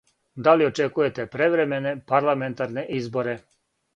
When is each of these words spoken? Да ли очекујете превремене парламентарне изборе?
Да 0.45 0.53
ли 0.61 0.65
очекујете 0.67 1.25
превремене 1.35 1.93
парламентарне 2.13 2.87
изборе? 3.01 3.37